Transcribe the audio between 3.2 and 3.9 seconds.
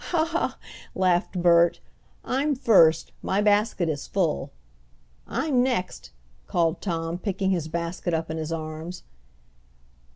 My basket